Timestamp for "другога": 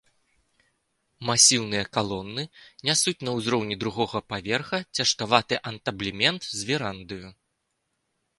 3.83-4.23